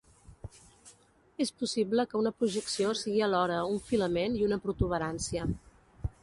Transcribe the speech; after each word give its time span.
És 1.45 1.51
possible 1.63 2.05
que 2.13 2.17
una 2.21 2.31
projecció 2.39 2.95
sigui 3.03 3.21
alhora 3.27 3.61
un 3.75 3.79
filament 3.91 4.41
i 4.41 4.43
una 4.49 4.61
protuberància. 4.65 5.47